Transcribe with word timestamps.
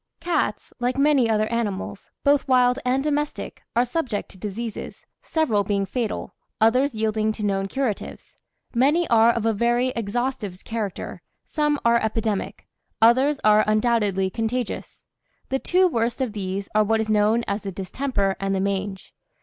Cats, 0.19 0.73
like 0.79 0.97
many 0.97 1.29
other 1.29 1.45
animals, 1.51 2.09
both 2.23 2.47
wild 2.47 2.79
and 2.83 3.03
domestic, 3.03 3.61
are 3.75 3.85
subject 3.85 4.29
to 4.29 4.37
diseases, 4.39 5.05
several 5.21 5.63
being 5.63 5.85
fatal, 5.85 6.33
others 6.59 6.95
yielding 6.95 7.31
to 7.33 7.45
known 7.45 7.67
curatives; 7.67 8.35
many 8.73 9.07
are 9.09 9.29
of 9.31 9.45
a 9.45 9.53
very 9.53 9.89
exhaustive 9.89 10.63
character, 10.63 11.21
some 11.43 11.79
are 11.85 12.01
epidemic, 12.03 12.65
others 12.99 13.39
are 13.43 13.63
undoubtedly 13.67 14.31
contagious 14.31 15.03
the 15.49 15.59
two 15.59 15.87
worst 15.87 16.19
of 16.19 16.33
these 16.33 16.67
are 16.73 16.83
what 16.83 16.99
is 16.99 17.07
known 17.07 17.43
as 17.47 17.61
the 17.61 17.71
distemper 17.71 18.35
and 18.39 18.55
the 18.55 18.59
mange. 18.59 19.13